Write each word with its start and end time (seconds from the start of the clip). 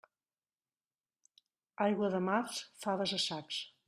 Aigua 1.85 2.09
de 2.15 2.21
març, 2.31 2.63
faves 2.87 3.15
a 3.19 3.21
sacs. 3.27 3.61